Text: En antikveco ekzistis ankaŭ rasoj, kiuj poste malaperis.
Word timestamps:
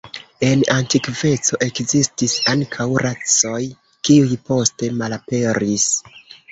En 0.45 0.61
antikveco 0.75 1.59
ekzistis 1.65 2.35
ankaŭ 2.55 2.89
rasoj, 3.07 3.63
kiuj 4.09 4.35
poste 4.51 4.95
malaperis. 5.03 5.91